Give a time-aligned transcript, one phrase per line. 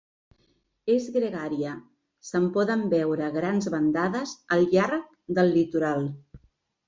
[0.91, 1.73] És gregària:
[2.29, 5.05] se'n poden veure grans bandades al llarg
[5.41, 6.09] del litoral.